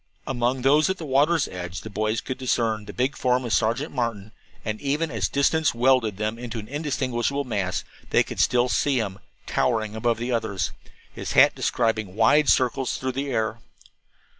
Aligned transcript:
Among 0.25 0.63
those 0.63 0.89
at 0.89 0.97
the 0.97 1.05
water's 1.05 1.47
edge 1.47 1.81
the 1.81 1.89
boys 1.91 2.21
could 2.21 2.39
discern 2.39 2.85
the 2.85 2.91
big 2.91 3.15
form 3.15 3.45
of 3.45 3.53
Sergeant 3.53 3.93
Martin, 3.93 4.31
and 4.65 4.81
even 4.81 5.11
as 5.11 5.29
distance 5.29 5.75
welded 5.75 6.17
them 6.17 6.39
in 6.39 6.57
an 6.57 6.67
indistinguishable 6.67 7.43
mass, 7.43 7.83
they 8.09 8.23
could 8.23 8.39
still 8.39 8.67
see 8.67 8.97
him, 8.97 9.19
towering 9.45 9.95
above 9.95 10.17
the 10.17 10.31
others, 10.31 10.71
his 11.13 11.33
hat 11.33 11.53
describing 11.53 12.15
wide 12.15 12.49
circles 12.49 12.97
through 12.97 13.11
the 13.11 13.29
air. 13.29 13.59